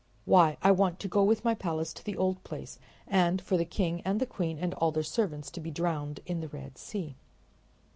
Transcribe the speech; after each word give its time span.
Why, 0.25 0.57
I 0.63 0.71
want 0.71 0.99
to 1.01 1.07
go 1.07 1.23
with 1.23 1.45
my 1.45 1.53
palace 1.53 1.93
to 1.93 2.03
the 2.03 2.17
old 2.17 2.43
place, 2.43 2.79
and 3.05 3.39
for 3.39 3.55
the 3.55 3.65
king 3.65 4.01
and 4.01 4.19
the 4.19 4.25
queen 4.25 4.57
and 4.57 4.73
all 4.73 4.91
their 4.91 5.03
servants 5.03 5.51
to 5.51 5.59
be 5.59 5.69
drowned 5.69 6.21
in 6.25 6.41
the 6.41 6.47
Red 6.49 6.79
Sea." 6.79 7.17